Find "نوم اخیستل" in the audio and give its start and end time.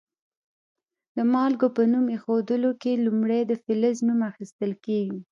4.07-4.71